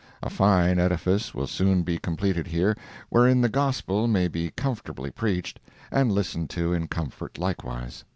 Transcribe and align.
A 0.23 0.31
fine 0.31 0.79
edifice 0.79 1.35
will 1.35 1.45
soon 1.45 1.83
be 1.83 1.99
completed 1.99 2.47
here, 2.47 2.75
wherein 3.09 3.39
the 3.41 3.49
gospel 3.49 4.07
may 4.07 4.27
be 4.27 4.49
comfortably 4.49 5.11
preached, 5.11 5.59
and 5.91 6.11
listened 6.11 6.49
to 6.49 6.73
in 6.73 6.87
comfort 6.87 7.37
likewise. 7.37 8.03